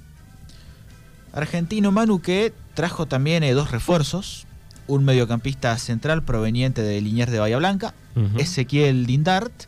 Argentino 1.33 1.91
Manu 1.91 2.21
que 2.21 2.55
trajo 2.75 3.07
también 3.07 3.43
eh, 3.43 3.55
dos 3.55 3.73
refuerzos, 3.73 4.47
un 4.87 5.05
mediocampista 5.05 5.77
central 5.79 6.23
proveniente 6.23 6.81
de 6.81 7.01
Liniers 7.01 7.33
de 7.33 7.41
Bahía 7.41 7.59
Blanca, 7.59 7.93
Ezequiel 8.39 9.07
Dindart, 9.07 9.65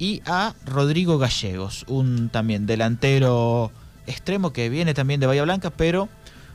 y 0.00 0.20
a 0.26 0.54
Rodrigo 0.66 1.18
Gallegos, 1.18 1.84
un 1.86 2.28
también 2.28 2.66
delantero 2.66 3.70
extremo 4.06 4.52
que 4.52 4.68
viene 4.68 4.94
también 4.94 5.20
de 5.20 5.26
Bahía 5.26 5.42
Blanca, 5.42 5.70
pero 5.70 6.08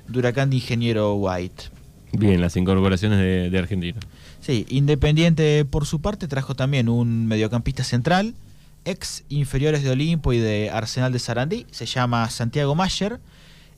de 0.08 0.20
Huracán 0.20 0.50
de 0.50 0.58
Ingeniero 0.58 1.16
White. 1.16 1.66
Bien, 2.12 2.42
las 2.42 2.56
incorporaciones 2.56 3.20
de, 3.20 3.50
de 3.50 3.60
Argentina. 3.60 4.00
Sí, 4.42 4.66
Independiente 4.70 5.66
por 5.66 5.86
su 5.86 6.02
parte 6.02 6.28
trajo 6.28 6.56
también 6.56 6.90
un 6.90 7.28
mediocampista 7.28 7.84
central, 7.84 8.34
ex 8.86 9.24
inferiores 9.30 9.84
de 9.84 9.92
Olimpo 9.92 10.34
y 10.34 10.40
de 10.40 10.70
Arsenal 10.72 11.12
de 11.12 11.20
Sarandí, 11.20 11.66
se 11.72 11.86
llama 11.86 12.30
Santiago 12.30 12.74
Mayer, 12.74 13.20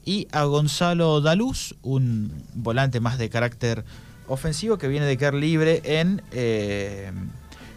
y 0.06 0.28
a 0.32 0.44
Gonzalo 0.44 1.22
Daluz, 1.22 1.76
un 1.82 2.32
volante 2.54 3.00
más 3.00 3.18
de 3.18 3.30
carácter 3.30 3.84
ofensivo 4.28 4.78
que 4.78 4.88
viene 4.88 5.06
de 5.06 5.18
quedar 5.18 5.34
libre 5.34 5.82
en 5.84 6.22
eh, 6.32 7.12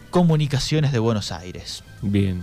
Comunicaciones 0.09 0.91
de 0.91 0.99
Buenos 0.99 1.31
Aires. 1.31 1.83
Bien. 2.01 2.41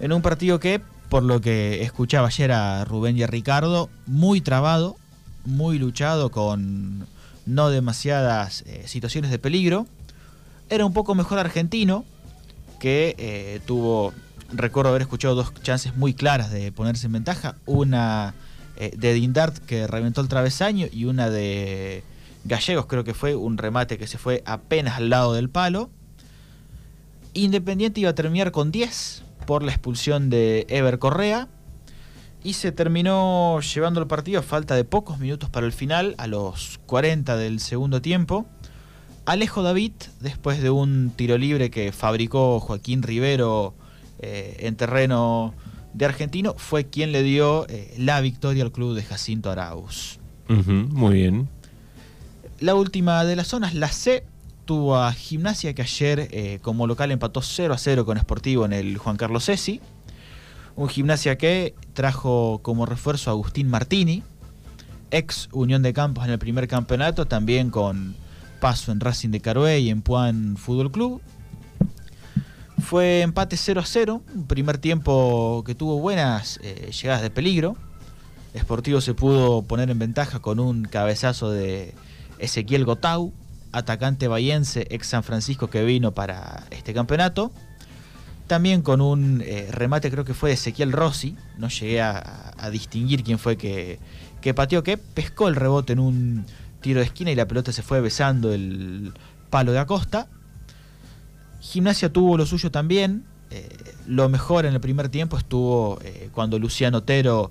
En 0.00 0.12
un 0.12 0.22
partido 0.22 0.58
que, 0.58 0.80
por 1.08 1.22
lo 1.22 1.40
que 1.40 1.82
escuchaba 1.82 2.28
ayer 2.28 2.52
a 2.52 2.84
Rubén 2.84 3.16
y 3.16 3.22
a 3.22 3.26
Ricardo, 3.26 3.88
muy 4.06 4.40
trabado, 4.40 4.96
muy 5.44 5.78
luchado 5.78 6.30
con 6.30 7.06
no 7.46 7.70
demasiadas 7.70 8.62
eh, 8.66 8.84
situaciones 8.86 9.30
de 9.30 9.38
peligro. 9.38 9.86
Era 10.70 10.86
un 10.86 10.92
poco 10.92 11.14
mejor 11.14 11.38
argentino, 11.38 12.04
que 12.80 13.14
eh, 13.18 13.60
tuvo, 13.66 14.12
recuerdo 14.52 14.90
haber 14.90 15.02
escuchado 15.02 15.34
dos 15.34 15.52
chances 15.62 15.96
muy 15.96 16.14
claras 16.14 16.50
de 16.50 16.72
ponerse 16.72 17.06
en 17.06 17.12
ventaja. 17.12 17.56
Una 17.66 18.34
eh, 18.76 18.92
de 18.96 19.12
Dindart 19.14 19.58
que 19.58 19.86
reventó 19.86 20.20
el 20.20 20.28
travesaño 20.28 20.86
y 20.90 21.04
una 21.04 21.30
de 21.30 22.02
Gallegos, 22.44 22.86
creo 22.86 23.04
que 23.04 23.14
fue 23.14 23.34
un 23.34 23.56
remate 23.56 23.98
que 23.98 24.06
se 24.06 24.18
fue 24.18 24.42
apenas 24.46 24.96
al 24.96 25.10
lado 25.10 25.32
del 25.34 25.48
palo. 25.48 25.90
Independiente 27.34 28.00
iba 28.00 28.10
a 28.10 28.14
terminar 28.14 28.52
con 28.52 28.70
10 28.70 29.22
por 29.46 29.62
la 29.62 29.72
expulsión 29.72 30.30
de 30.30 30.66
Ever 30.68 30.98
Correa 30.98 31.48
y 32.44 32.52
se 32.52 32.72
terminó 32.72 33.58
llevando 33.60 34.00
el 34.00 34.06
partido 34.06 34.40
a 34.40 34.42
falta 34.42 34.76
de 34.76 34.84
pocos 34.84 35.18
minutos 35.18 35.48
para 35.48 35.66
el 35.66 35.72
final, 35.72 36.14
a 36.18 36.26
los 36.26 36.78
40 36.86 37.36
del 37.36 37.58
segundo 37.58 38.02
tiempo. 38.02 38.46
Alejo 39.24 39.62
David, 39.62 39.92
después 40.20 40.62
de 40.62 40.68
un 40.68 41.10
tiro 41.16 41.38
libre 41.38 41.70
que 41.70 41.90
fabricó 41.90 42.60
Joaquín 42.60 43.02
Rivero 43.02 43.74
eh, 44.18 44.56
en 44.60 44.76
terreno 44.76 45.54
de 45.94 46.04
argentino, 46.04 46.54
fue 46.58 46.84
quien 46.84 47.12
le 47.12 47.22
dio 47.22 47.66
eh, 47.68 47.94
la 47.96 48.20
victoria 48.20 48.62
al 48.62 48.72
club 48.72 48.94
de 48.94 49.02
Jacinto 49.02 49.50
Arauz. 49.50 50.18
muy 50.48 51.14
bien. 51.14 51.48
La 52.60 52.74
última 52.74 53.24
de 53.24 53.36
las 53.36 53.48
zonas, 53.48 53.74
la 53.74 53.88
C, 53.88 54.26
tuvo 54.64 54.96
a 54.96 55.12
Gimnasia 55.12 55.74
que 55.74 55.82
ayer 55.82 56.28
eh, 56.30 56.58
como 56.62 56.86
local 56.86 57.10
empató 57.10 57.42
0 57.42 57.74
a 57.74 57.78
0 57.78 58.04
con 58.04 58.18
Sportivo 58.18 58.64
en 58.64 58.72
el 58.72 58.98
Juan 58.98 59.16
Carlos 59.16 59.44
Cesi. 59.44 59.80
Un 60.76 60.88
gimnasia 60.88 61.38
que 61.38 61.74
trajo 61.92 62.60
como 62.62 62.84
refuerzo 62.84 63.30
a 63.30 63.34
Agustín 63.34 63.70
Martini, 63.70 64.24
ex 65.12 65.48
Unión 65.52 65.82
de 65.82 65.92
Campos 65.92 66.24
en 66.24 66.32
el 66.32 66.38
primer 66.38 66.66
campeonato, 66.66 67.26
también 67.26 67.70
con 67.70 68.16
paso 68.60 68.90
en 68.90 68.98
Racing 68.98 69.28
de 69.30 69.40
Carué 69.40 69.80
y 69.80 69.90
en 69.90 70.02
Puan 70.02 70.56
Fútbol 70.56 70.90
Club. 70.90 71.20
Fue 72.82 73.20
empate 73.20 73.56
0 73.56 73.80
a 73.80 73.86
0, 73.86 74.22
un 74.34 74.46
primer 74.46 74.78
tiempo 74.78 75.62
que 75.64 75.76
tuvo 75.76 76.00
buenas 76.00 76.58
eh, 76.62 76.90
llegadas 76.90 77.22
de 77.22 77.30
peligro. 77.30 77.76
Sportivo 78.58 79.00
se 79.00 79.14
pudo 79.14 79.62
poner 79.62 79.90
en 79.90 79.98
ventaja 79.98 80.40
con 80.40 80.58
un 80.58 80.84
cabezazo 80.84 81.50
de 81.50 81.94
Ezequiel 82.38 82.84
Gotau, 82.84 83.32
atacante 83.74 84.28
bayense 84.28 84.86
ex 84.90 85.08
San 85.08 85.24
Francisco 85.24 85.68
que 85.68 85.84
vino 85.84 86.12
para 86.12 86.64
este 86.70 86.94
campeonato. 86.94 87.52
También 88.46 88.82
con 88.82 89.00
un 89.00 89.42
eh, 89.44 89.68
remate, 89.70 90.10
creo 90.10 90.24
que 90.24 90.34
fue 90.34 90.50
de 90.50 90.54
Ezequiel 90.54 90.92
Rossi. 90.92 91.36
No 91.58 91.68
llegué 91.68 92.00
a, 92.00 92.52
distinguir 92.70 93.22
quién 93.24 93.38
fue 93.38 93.56
que, 93.56 93.98
que, 94.40 94.54
pateó, 94.54 94.82
que 94.82 94.96
pescó 94.96 95.48
el 95.48 95.56
rebote 95.56 95.92
en 95.92 95.98
un 95.98 96.46
tiro 96.80 97.00
de 97.00 97.06
esquina 97.06 97.30
y 97.30 97.34
la 97.34 97.46
pelota 97.46 97.72
se 97.72 97.82
fue 97.82 98.00
besando 98.00 98.52
el 98.52 99.12
palo 99.50 99.72
de 99.72 99.78
Acosta. 99.78 100.28
Gimnasia 101.60 102.12
tuvo 102.12 102.36
lo 102.38 102.46
suyo 102.46 102.70
también. 102.70 103.24
Eh, 103.50 103.68
lo 104.06 104.28
mejor 104.28 104.66
en 104.66 104.74
el 104.74 104.80
primer 104.80 105.08
tiempo 105.08 105.36
estuvo 105.36 105.98
eh, 106.02 106.30
cuando 106.32 106.58
Luciano 106.58 106.98
Otero 106.98 107.50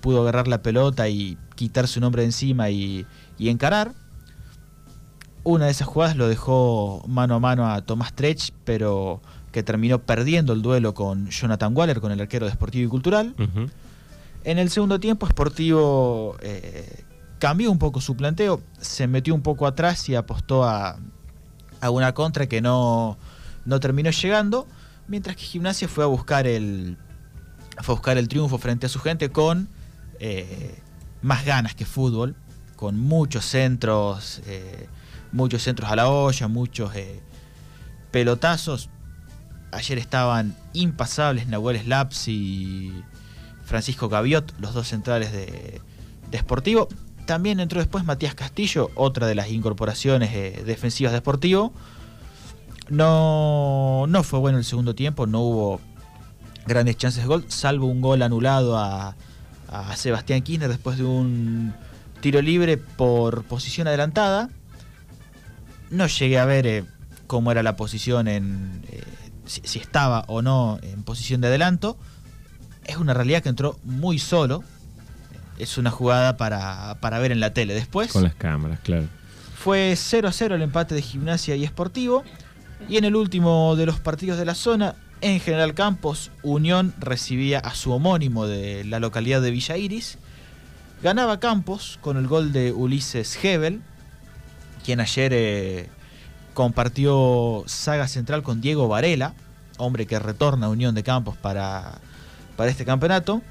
pudo 0.00 0.22
agarrar 0.22 0.48
la 0.48 0.62
pelota 0.62 1.10
y 1.10 1.36
quitar 1.56 1.88
su 1.88 2.00
nombre 2.00 2.22
de 2.22 2.28
encima 2.28 2.70
y, 2.70 3.04
y 3.38 3.50
encarar. 3.50 3.92
Una 5.44 5.66
de 5.66 5.70
esas 5.70 5.86
jugadas 5.86 6.16
lo 6.16 6.26
dejó 6.26 7.04
mano 7.06 7.34
a 7.34 7.38
mano 7.38 7.70
a 7.70 7.82
Tomás 7.82 8.14
Trech, 8.14 8.52
pero 8.64 9.20
que 9.52 9.62
terminó 9.62 10.00
perdiendo 10.00 10.52
el 10.52 10.62
duelo 10.62 10.94
con 10.94 11.28
Jonathan 11.28 11.76
Waller, 11.76 12.00
con 12.00 12.10
el 12.10 12.20
arquero 12.20 12.46
de 12.46 12.52
Sportivo 12.52 12.86
y 12.86 12.88
Cultural. 12.88 13.34
Uh 13.38 13.42
-huh. 13.42 13.70
En 14.44 14.58
el 14.58 14.70
segundo 14.70 14.98
tiempo, 14.98 15.26
Sportivo 15.26 16.36
eh, 16.40 17.04
cambió 17.38 17.70
un 17.70 17.78
poco 17.78 18.00
su 18.00 18.16
planteo, 18.16 18.62
se 18.80 19.06
metió 19.06 19.34
un 19.34 19.42
poco 19.42 19.66
atrás 19.66 20.08
y 20.08 20.14
apostó 20.14 20.64
a, 20.64 20.98
a 21.80 21.90
una 21.90 22.14
contra 22.14 22.46
que 22.46 22.60
no, 22.60 23.18
no, 23.64 23.80
terminó 23.80 24.10
llegando, 24.10 24.66
mientras 25.08 25.36
que 25.36 25.42
Gimnasia 25.42 25.88
fue 25.88 26.04
a 26.04 26.06
buscar 26.06 26.46
el, 26.46 26.96
fue 27.82 27.94
a 27.94 27.96
buscar 27.96 28.18
el 28.18 28.28
triunfo 28.28 28.58
frente 28.58 28.86
a 28.86 28.88
su 28.88 28.98
gente 28.98 29.30
con 29.30 29.68
eh, 30.20 30.78
más 31.22 31.44
ganas 31.44 31.74
que 31.74 31.84
fútbol, 31.84 32.34
con 32.76 32.98
muchos 32.98 33.44
centros, 33.44 34.40
eh, 34.46 34.88
muchos 35.34 35.62
centros 35.62 35.90
a 35.90 35.96
la 35.96 36.08
olla, 36.08 36.48
muchos 36.48 36.94
eh, 36.96 37.20
pelotazos 38.10 38.88
Ayer 39.74 39.98
estaban 39.98 40.54
impasables 40.72 41.48
Nahuel 41.48 41.80
Slaps 41.80 42.28
y 42.28 42.92
Francisco 43.64 44.08
Gaviot, 44.08 44.54
los 44.60 44.72
dos 44.72 44.86
centrales 44.86 45.32
de, 45.32 45.80
de 46.30 46.38
Sportivo. 46.38 46.86
También 47.26 47.58
entró 47.58 47.80
después 47.80 48.04
Matías 48.04 48.36
Castillo, 48.36 48.90
otra 48.94 49.26
de 49.26 49.34
las 49.34 49.50
incorporaciones 49.50 50.32
eh, 50.32 50.62
defensivas 50.64 51.12
de 51.12 51.18
Sportivo. 51.18 51.72
No, 52.88 54.04
no 54.06 54.22
fue 54.22 54.38
bueno 54.38 54.58
el 54.58 54.64
segundo 54.64 54.94
tiempo, 54.94 55.26
no 55.26 55.40
hubo 55.40 55.80
grandes 56.66 56.96
chances 56.98 57.24
de 57.24 57.26
gol, 57.26 57.44
salvo 57.48 57.86
un 57.86 58.00
gol 58.00 58.22
anulado 58.22 58.78
a, 58.78 59.16
a 59.68 59.96
Sebastián 59.96 60.42
Kirchner 60.42 60.68
después 60.68 60.98
de 60.98 61.04
un 61.04 61.74
tiro 62.20 62.40
libre 62.40 62.76
por 62.76 63.42
posición 63.42 63.88
adelantada. 63.88 64.50
No 65.90 66.06
llegué 66.06 66.38
a 66.38 66.44
ver 66.44 66.66
eh, 66.66 66.84
cómo 67.26 67.52
era 67.52 67.62
la 67.62 67.76
posición 67.76 68.28
en, 68.28 68.82
eh, 68.90 69.02
si, 69.46 69.60
si, 69.64 69.78
estaba 69.78 70.24
o 70.28 70.42
no 70.42 70.78
en 70.82 71.02
posición 71.02 71.40
de 71.40 71.48
adelanto. 71.48 71.96
Es 72.84 72.96
una 72.96 73.14
realidad 73.14 73.42
que 73.42 73.48
entró 73.48 73.78
muy 73.84 74.18
solo. 74.18 74.62
Es 75.58 75.78
una 75.78 75.90
jugada 75.90 76.36
para, 76.36 76.98
para 77.00 77.18
ver 77.18 77.32
en 77.32 77.40
la 77.40 77.54
tele 77.54 77.74
después. 77.74 78.12
Con 78.12 78.24
las 78.24 78.34
cámaras, 78.34 78.80
claro. 78.80 79.06
Fue 79.56 79.94
0 79.96 80.28
a 80.28 80.32
0 80.32 80.56
el 80.56 80.62
empate 80.62 80.94
de 80.94 81.02
gimnasia 81.02 81.56
y 81.56 81.64
esportivo. 81.64 82.24
Y 82.88 82.98
en 82.98 83.04
el 83.04 83.16
último 83.16 83.76
de 83.76 83.86
los 83.86 84.00
partidos 84.00 84.38
de 84.38 84.44
la 84.44 84.54
zona, 84.54 84.96
en 85.20 85.40
General 85.40 85.72
Campos, 85.72 86.30
Unión 86.42 86.92
recibía 86.98 87.60
a 87.60 87.74
su 87.74 87.92
homónimo 87.92 88.46
de 88.46 88.84
la 88.84 89.00
localidad 89.00 89.40
de 89.40 89.50
Villa 89.50 89.76
Iris. 89.78 90.18
Ganaba 91.02 91.40
Campos 91.40 91.98
con 92.02 92.18
el 92.18 92.26
gol 92.26 92.52
de 92.52 92.72
Ulises 92.72 93.42
Hebel, 93.42 93.80
quien 94.84 95.00
ayer 95.00 95.32
eh, 95.32 95.88
compartió 96.52 97.64
saga 97.66 98.06
central 98.06 98.42
con 98.42 98.60
Diego 98.60 98.86
Varela, 98.86 99.34
hombre 99.78 100.06
que 100.06 100.18
retorna 100.18 100.66
a 100.66 100.68
Unión 100.68 100.94
de 100.94 101.02
Campos 101.02 101.36
para, 101.36 101.98
para 102.56 102.70
este 102.70 102.84
campeonato. 102.84 103.42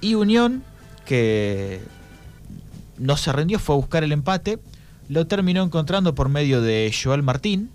Y 0.00 0.14
Unión, 0.14 0.64
que 1.04 1.80
no 2.98 3.16
se 3.16 3.32
rindió, 3.32 3.58
fue 3.58 3.76
a 3.76 3.78
buscar 3.78 4.04
el 4.04 4.12
empate, 4.12 4.58
lo 5.08 5.26
terminó 5.26 5.62
encontrando 5.62 6.14
por 6.14 6.28
medio 6.28 6.60
de 6.60 6.92
Joel 6.92 7.22
Martín. 7.22 7.70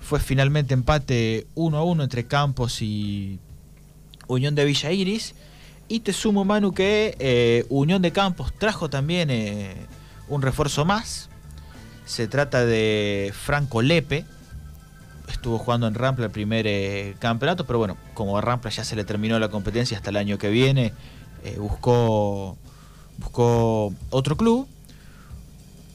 Fue 0.00 0.18
finalmente 0.18 0.74
empate 0.74 1.46
1 1.54 1.76
a 1.76 1.84
1 1.84 2.02
entre 2.02 2.26
Campos 2.26 2.82
y 2.82 3.38
Unión 4.26 4.54
de 4.54 4.64
Villa 4.64 4.90
Iris. 4.90 5.34
Y 5.88 6.00
te 6.00 6.12
sumo, 6.12 6.44
Manu, 6.44 6.72
que 6.72 7.16
eh, 7.18 7.66
Unión 7.68 8.02
de 8.02 8.12
Campos 8.12 8.52
trajo 8.58 8.90
también 8.90 9.30
eh, 9.30 9.74
un 10.28 10.42
refuerzo 10.42 10.84
más. 10.84 11.28
Se 12.12 12.28
trata 12.28 12.66
de 12.66 13.32
Franco 13.34 13.80
Lepe. 13.80 14.26
Estuvo 15.28 15.56
jugando 15.56 15.86
en 15.86 15.94
Rampla 15.94 16.26
el 16.26 16.30
primer 16.30 16.66
eh, 16.66 17.16
campeonato, 17.18 17.64
pero 17.66 17.78
bueno, 17.78 17.96
como 18.12 18.36
a 18.36 18.42
Rampla 18.42 18.70
ya 18.70 18.84
se 18.84 18.96
le 18.96 19.04
terminó 19.04 19.38
la 19.38 19.48
competencia 19.48 19.96
hasta 19.96 20.10
el 20.10 20.18
año 20.18 20.36
que 20.36 20.50
viene, 20.50 20.92
buscó, 21.56 22.58
buscó 23.16 23.94
otro 24.10 24.36
club. 24.36 24.68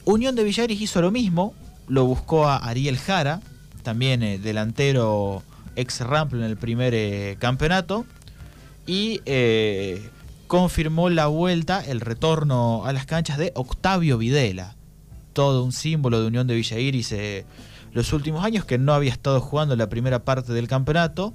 Unión 0.06 0.34
de 0.34 0.42
Villaris 0.42 0.80
hizo 0.80 1.00
lo 1.00 1.12
mismo, 1.12 1.54
lo 1.86 2.04
buscó 2.04 2.48
a 2.48 2.56
Ariel 2.56 2.98
Jara, 2.98 3.40
también 3.84 4.42
delantero 4.42 5.44
ex 5.76 6.00
Rampla 6.00 6.40
en 6.40 6.50
el 6.50 6.56
primer 6.56 7.38
campeonato 7.38 8.06
y 8.88 9.20
eh, 9.24 10.10
confirmó 10.48 11.10
la 11.10 11.28
vuelta, 11.28 11.80
el 11.80 12.00
retorno 12.00 12.84
a 12.86 12.92
las 12.92 13.06
canchas 13.06 13.38
de 13.38 13.52
Octavio 13.54 14.18
Videla, 14.18 14.74
todo 15.38 15.62
un 15.62 15.70
símbolo 15.70 16.20
de 16.20 16.26
Unión 16.26 16.48
de 16.48 16.56
Villa 16.56 16.80
Iris 16.80 17.12
eh, 17.12 17.46
los 17.92 18.12
últimos 18.12 18.44
años, 18.44 18.64
que 18.64 18.76
no 18.76 18.92
había 18.92 19.12
estado 19.12 19.40
jugando 19.40 19.76
la 19.76 19.88
primera 19.88 20.24
parte 20.24 20.52
del 20.52 20.66
campeonato. 20.66 21.32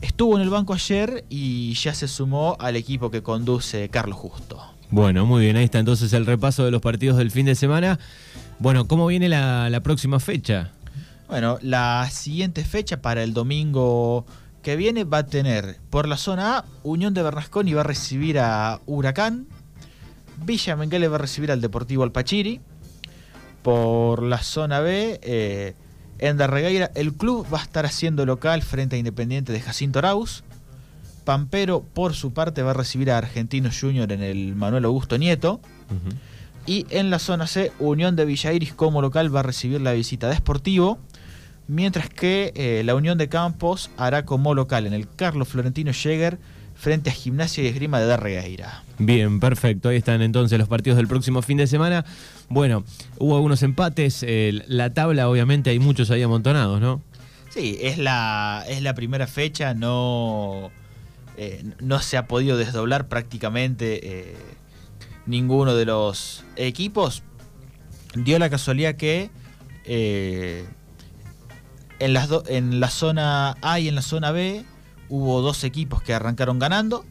Estuvo 0.00 0.34
en 0.34 0.42
el 0.42 0.50
banco 0.50 0.74
ayer 0.74 1.24
y 1.28 1.74
ya 1.74 1.94
se 1.94 2.08
sumó 2.08 2.56
al 2.58 2.74
equipo 2.74 3.12
que 3.12 3.22
conduce 3.22 3.88
Carlos 3.88 4.18
Justo. 4.18 4.60
Bueno, 4.90 5.26
muy 5.26 5.42
bien, 5.44 5.56
ahí 5.56 5.62
está 5.62 5.78
entonces 5.78 6.12
el 6.12 6.26
repaso 6.26 6.64
de 6.64 6.72
los 6.72 6.82
partidos 6.82 7.18
del 7.18 7.30
fin 7.30 7.46
de 7.46 7.54
semana. 7.54 8.00
Bueno, 8.58 8.88
¿cómo 8.88 9.06
viene 9.06 9.28
la, 9.28 9.70
la 9.70 9.80
próxima 9.80 10.18
fecha? 10.18 10.72
Bueno, 11.28 11.58
la 11.62 12.08
siguiente 12.10 12.64
fecha 12.64 13.00
para 13.00 13.22
el 13.22 13.32
domingo 13.32 14.26
que 14.64 14.74
viene 14.74 15.04
va 15.04 15.18
a 15.18 15.26
tener 15.26 15.78
por 15.88 16.08
la 16.08 16.16
zona 16.16 16.58
A 16.58 16.64
Unión 16.82 17.14
de 17.14 17.20
y 17.20 17.72
va 17.74 17.80
a 17.82 17.84
recibir 17.84 18.40
a 18.40 18.80
Huracán. 18.86 19.46
Villa 20.44 20.74
Menguele 20.74 21.06
va 21.06 21.14
a 21.14 21.20
recibir 21.20 21.52
al 21.52 21.60
Deportivo 21.60 22.02
Alpachiri. 22.02 22.60
Por 23.62 24.22
la 24.22 24.42
zona 24.42 24.80
B, 24.80 25.20
eh, 25.22 25.74
en 26.18 26.36
Darregueira, 26.36 26.90
el 26.94 27.14
club 27.14 27.46
va 27.52 27.60
a 27.60 27.62
estar 27.62 27.86
haciendo 27.86 28.26
local 28.26 28.62
frente 28.62 28.96
a 28.96 28.98
Independiente 28.98 29.52
de 29.52 29.60
Jacinto 29.60 29.98
Arauz. 29.98 30.44
Pampero, 31.24 31.82
por 31.82 32.14
su 32.14 32.32
parte, 32.32 32.62
va 32.62 32.70
a 32.70 32.74
recibir 32.74 33.10
a 33.10 33.18
Argentinos 33.18 33.78
Junior 33.78 34.10
en 34.12 34.22
el 34.22 34.54
Manuel 34.54 34.84
Augusto 34.84 35.18
Nieto. 35.18 35.60
Y 36.66 36.86
en 36.90 37.10
la 37.10 37.18
zona 37.18 37.46
C, 37.46 37.72
Unión 37.78 38.16
de 38.16 38.24
Villa 38.24 38.52
Iris 38.52 38.72
como 38.74 39.02
local 39.02 39.34
va 39.34 39.40
a 39.40 39.44
recibir 39.44 39.80
la 39.80 39.92
visita 39.92 40.28
de 40.28 40.36
Sportivo 40.36 40.98
mientras 41.70 42.08
que 42.08 42.52
eh, 42.56 42.82
la 42.84 42.96
Unión 42.96 43.16
de 43.16 43.28
Campos 43.28 43.90
hará 43.96 44.24
como 44.24 44.54
local 44.54 44.86
en 44.86 44.92
el 44.92 45.08
Carlos 45.08 45.48
Florentino 45.48 45.92
Jäger 45.92 46.38
frente 46.80 47.10
a 47.10 47.12
Gimnasia 47.12 47.62
y 47.62 47.66
Esgrima 47.66 48.00
de 48.00 48.06
Darregueira. 48.06 48.82
Bien, 48.98 49.38
perfecto. 49.38 49.90
Ahí 49.90 49.98
están 49.98 50.22
entonces 50.22 50.58
los 50.58 50.66
partidos 50.66 50.96
del 50.96 51.08
próximo 51.08 51.42
fin 51.42 51.58
de 51.58 51.66
semana. 51.66 52.06
Bueno, 52.48 52.84
hubo 53.18 53.36
algunos 53.36 53.62
empates. 53.62 54.24
la 54.66 54.94
tabla, 54.94 55.28
obviamente, 55.28 55.68
hay 55.68 55.78
muchos 55.78 56.10
ahí 56.10 56.22
amontonados, 56.22 56.80
¿no? 56.80 57.02
Sí, 57.50 57.76
es 57.82 57.98
la, 57.98 58.64
es 58.66 58.80
la 58.80 58.94
primera 58.94 59.26
fecha. 59.26 59.74
No, 59.74 60.70
eh, 61.36 61.62
no 61.80 62.00
se 62.00 62.16
ha 62.16 62.26
podido 62.26 62.56
desdoblar 62.56 63.08
prácticamente 63.08 64.30
eh, 64.30 64.36
ninguno 65.26 65.74
de 65.74 65.84
los 65.84 66.44
equipos. 66.56 67.22
Dio 68.14 68.38
la 68.38 68.48
casualidad 68.48 68.94
que 68.94 69.30
en, 71.98 72.12
las 72.14 72.30
en 72.48 72.80
la 72.80 72.88
zona 72.88 73.56
A 73.60 73.80
y 73.80 73.88
en 73.88 73.96
la 73.96 74.02
zona 74.02 74.30
B 74.30 74.64
hubo 75.10 75.42
dos 75.42 75.64
equipos 75.64 76.00
que 76.02 76.14
arrancaron 76.14 76.58
ganando, 76.58 77.04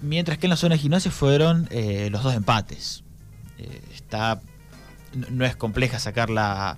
mientras 0.00 0.38
que 0.38 0.46
en 0.46 0.50
la 0.50 0.56
zona 0.56 0.74
de 0.74 0.80
gimnasia 0.80 1.10
fueron 1.10 1.68
eh, 1.70 2.08
los 2.10 2.24
dos 2.24 2.34
empates. 2.34 3.04
Eh, 3.58 3.80
está, 3.94 4.40
no 5.30 5.44
es 5.44 5.54
compleja 5.54 6.00
sacar 6.00 6.30
la, 6.30 6.76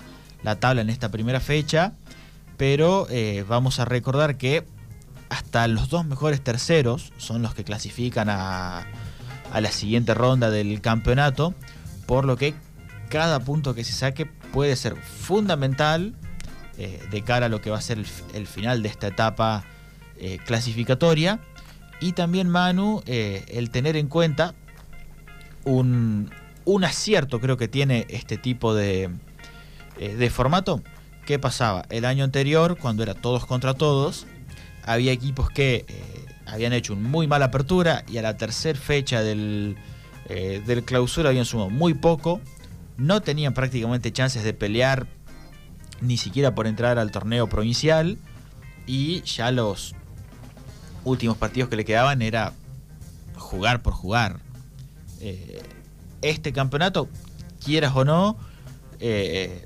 tabla 0.61 0.83
en 0.83 0.91
esta 0.91 1.11
primera 1.11 1.41
fecha, 1.41 1.95
pero 2.57 3.07
eh, 3.09 3.45
vamos 3.49 3.79
a 3.79 3.85
recordar 3.85 4.37
que 4.37 4.67
hasta 5.29 5.67
los 5.69 5.89
dos 5.89 6.05
mejores 6.05 6.43
terceros 6.43 7.13
son 7.19 7.43
los 7.43 7.55
que 7.55 7.65
clasifican 7.65 8.29
a, 8.29 8.85
a 9.53 9.61
la 9.61 9.71
siguiente 9.71 10.13
ronda 10.13 10.51
del 10.51 10.81
campeonato, 10.81 11.55
por 12.07 12.25
lo 12.25 12.37
que 12.37 12.55
cada 13.09 13.41
punto 13.41 13.75
que 13.75 13.85
se 13.85 13.93
saque 13.93 14.27
puede 14.27 14.75
ser 14.77 14.97
fundamental 14.97 16.15
de 16.77 17.23
cara 17.23 17.47
a 17.47 17.49
lo 17.49 17.63
que 17.63 17.71
va 17.71 17.79
a 17.79 17.81
ser 17.81 18.05
el, 18.35 18.47
final 18.47 18.83
de 18.83 18.91
esta 18.91 19.07
etapa 19.07 19.65
eh, 20.19 20.39
clasificatoria. 20.45 21.41
Y 22.01 22.13
también, 22.13 22.49
Manu, 22.49 23.03
eh, 23.07 23.45
el 23.49 23.71
tener 23.71 23.97
en 23.97 24.09
cuenta 24.09 24.55
un, 25.65 26.31
acierto 26.85 27.41
creo 27.41 27.57
que 27.57 27.69
tiene 27.69 28.07
este 28.09 28.37
tipo 28.37 28.75
de, 28.75 29.11
de 29.99 30.31
formato. 30.31 30.83
¿Qué 31.25 31.39
pasaba? 31.39 31.87
El 31.91 32.05
año 32.05 32.25
anterior, 32.25 32.77
cuando 32.79 33.03
era 33.03 33.15
todos 33.15 33.47
contra 33.47 33.75
todos, 33.75 34.27
había 34.85 35.13
equipos 35.13 35.51
que 35.51 35.85
habían 36.47 36.73
hecho 36.73 36.93
una 36.93 37.09
muy 37.09 37.27
mala 37.27 37.47
apertura 37.47 38.05
y 38.09 38.19
a 38.19 38.23
la 38.23 38.37
tercera 38.37 38.79
fecha 38.79 39.23
del, 39.23 39.77
del 40.29 40.85
clausura 40.85 41.31
habían 41.31 41.45
sumado 41.47 41.71
muy 41.71 41.95
poco. 41.95 42.41
No 42.97 43.23
tenían 43.23 43.55
prácticamente 43.55 44.13
chances 44.13 44.45
de 44.45 44.53
pelear 44.55 45.07
ni 46.01 46.17
siquiera 46.17 46.55
por 46.55 46.67
entrar 46.67 46.99
al 46.99 47.11
torneo 47.11 47.49
provincial 47.49 48.19
y 48.87 49.23
ya 49.23 49.51
los 49.51 49.95
últimos 51.07 51.37
partidos 51.37 51.71
que 51.71 51.77
le 51.77 51.85
quedaban 51.85 52.21
era 52.21 52.53
jugar 53.37 53.81
por 53.81 53.95
jugar. 53.95 54.41
Eh, 55.21 55.63
este 56.21 56.53
campeonato, 56.53 57.09
quieras 57.65 57.93
o 57.95 58.05
no, 58.05 58.37
eh, 58.99 59.65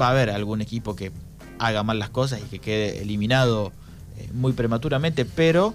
va 0.00 0.08
a 0.08 0.10
haber 0.10 0.30
algún 0.30 0.60
equipo 0.60 0.96
que 0.96 1.12
haga 1.58 1.82
mal 1.82 1.98
las 1.98 2.10
cosas 2.10 2.40
y 2.40 2.48
que 2.48 2.58
quede 2.58 3.02
eliminado 3.02 3.70
eh, 4.16 4.28
muy 4.32 4.52
prematuramente, 4.52 5.24
pero 5.24 5.74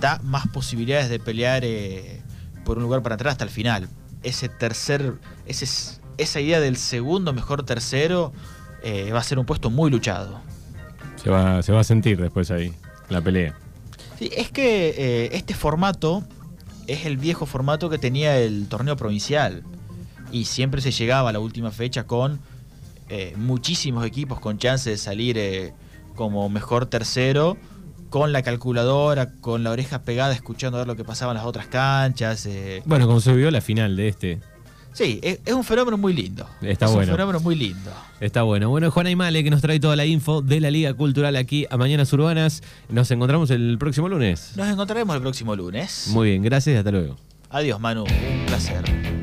da 0.00 0.18
más 0.24 0.48
posibilidades 0.48 1.08
de 1.08 1.20
pelear 1.20 1.62
por 2.64 2.78
un 2.78 2.82
lugar 2.82 3.00
para 3.00 3.14
entrar 3.14 3.30
hasta 3.30 3.44
el 3.44 3.50
final. 3.50 3.88
Ese 4.24 4.48
tercer, 4.48 5.14
ese, 5.46 5.66
esa 6.18 6.40
idea 6.40 6.58
del 6.58 6.76
segundo 6.76 7.32
mejor 7.32 7.62
tercero 7.64 8.32
va 8.84 9.20
a 9.20 9.22
ser 9.22 9.38
un 9.38 9.46
puesto 9.46 9.70
muy 9.70 9.88
luchado. 9.88 10.40
Se 11.14 11.30
va, 11.30 11.62
se 11.62 11.70
va 11.70 11.78
a 11.78 11.84
sentir 11.84 12.20
después 12.20 12.50
ahí, 12.50 12.74
la 13.08 13.20
pelea. 13.20 13.54
Sí, 14.20 14.30
es 14.36 14.50
que 14.52 14.90
eh, 14.90 15.30
este 15.32 15.54
formato 15.54 16.22
es 16.86 17.06
el 17.06 17.16
viejo 17.16 17.46
formato 17.46 17.88
que 17.88 17.96
tenía 17.96 18.38
el 18.38 18.68
torneo 18.68 18.94
provincial. 18.94 19.64
Y 20.30 20.44
siempre 20.44 20.82
se 20.82 20.92
llegaba 20.92 21.30
a 21.30 21.32
la 21.32 21.40
última 21.40 21.70
fecha 21.70 22.04
con 22.04 22.38
eh, 23.08 23.32
muchísimos 23.38 24.04
equipos 24.04 24.38
con 24.38 24.58
chance 24.58 24.90
de 24.90 24.98
salir 24.98 25.72
como 26.14 26.50
mejor 26.50 26.84
tercero, 26.84 27.56
con 28.10 28.34
la 28.34 28.42
calculadora, 28.42 29.32
con 29.40 29.64
la 29.64 29.70
oreja 29.70 30.02
pegada, 30.02 30.34
escuchando 30.34 30.76
a 30.76 30.82
ver 30.82 30.86
lo 30.86 30.96
que 30.96 31.04
pasaba 31.04 31.32
en 31.32 31.38
las 31.38 31.46
otras 31.46 31.66
canchas. 31.68 32.46
Bueno, 32.84 33.06
como 33.06 33.22
se 33.22 33.32
vio 33.32 33.50
la 33.50 33.62
final 33.62 33.96
de 33.96 34.08
este. 34.08 34.40
Sí, 34.92 35.20
es, 35.22 35.38
un 35.52 35.64
fenómeno 35.64 35.96
muy 35.96 36.12
lindo. 36.12 36.46
Está 36.62 36.86
es 36.86 36.92
un 36.92 37.04
fenómeno 37.04 37.40
muy 37.40 37.54
lindo. 37.54 37.90
Está 38.20 38.42
bueno. 38.42 38.70
Bueno, 38.70 38.90
Juan 38.90 39.06
Aymale 39.06 39.44
que 39.44 39.50
nos 39.50 39.62
trae 39.62 39.80
toda 39.80 39.96
la 39.96 40.04
info 40.04 40.42
de 40.42 40.60
la 40.60 40.70
Liga 40.70 40.92
Cultural 40.94 41.36
aquí 41.36 41.66
a 41.70 41.76
Mañanas 41.76 42.12
Urbanas. 42.12 42.62
Nos 42.88 43.10
encontramos 43.10 43.50
el 43.50 43.76
próximo 43.78 44.08
lunes. 44.08 44.52
Nos 44.56 44.68
encontraremos 44.68 45.14
el 45.14 45.22
próximo 45.22 45.54
lunes. 45.56 46.08
Muy 46.10 46.30
bien, 46.30 46.42
gracias 46.42 46.74
y 46.74 46.76
hasta 46.78 46.90
luego. 46.90 47.16
Adiós, 47.50 47.80
Manu. 47.80 48.04
Un 48.04 48.46
placer. 48.46 49.19